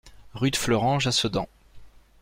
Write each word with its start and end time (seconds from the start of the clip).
Rue 0.33 0.49
de 0.49 0.55
Fleuranges 0.55 1.05
à 1.05 1.11
Sedan 1.11 1.47